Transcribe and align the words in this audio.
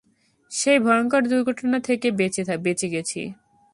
সেই 0.51 0.79
ভয়ঙ্কর 0.79 1.21
দুর্ঘটনা 1.27 1.77
থেকে 1.79 2.07
বেঁচে 2.11 2.41
গেছি। 2.43 3.21